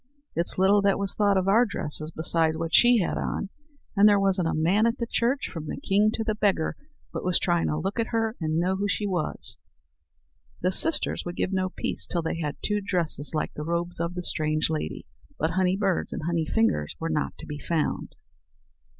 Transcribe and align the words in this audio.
It's 0.35 0.57
little 0.57 0.81
that 0.81 0.97
was 0.97 1.13
thought 1.13 1.37
of 1.37 1.47
our 1.47 1.63
dresses 1.63 2.09
beside 2.09 2.55
what 2.55 2.73
she 2.73 3.01
had 3.01 3.19
on; 3.19 3.49
and 3.95 4.09
there 4.09 4.19
wasn't 4.19 4.47
a 4.47 4.53
man 4.55 4.87
at 4.87 4.97
the 4.97 5.05
church, 5.05 5.47
from 5.53 5.67
the 5.67 5.77
king 5.79 6.09
to 6.15 6.23
the 6.23 6.33
beggar, 6.33 6.75
but 7.13 7.23
was 7.23 7.37
trying 7.37 7.67
to 7.67 7.77
look 7.77 7.99
at 7.99 8.07
her 8.07 8.35
and 8.41 8.57
know 8.57 8.75
who 8.77 8.87
she 8.89 9.05
was." 9.05 9.59
The 10.61 10.71
sisters 10.71 11.23
would 11.23 11.35
give 11.35 11.53
no 11.53 11.69
peace 11.69 12.07
till 12.07 12.23
they 12.23 12.39
had 12.39 12.55
two 12.65 12.81
dresses 12.83 13.35
like 13.35 13.53
the 13.53 13.61
robes 13.63 13.99
of 13.99 14.15
the 14.15 14.23
strange 14.23 14.71
lady; 14.71 15.05
but 15.37 15.51
honey 15.51 15.77
birds 15.77 16.11
and 16.13 16.23
honey 16.23 16.47
fingers 16.47 16.95
were 16.99 17.07
not 17.11 17.37
to 17.37 17.45
be 17.45 17.59
found. 17.59 18.15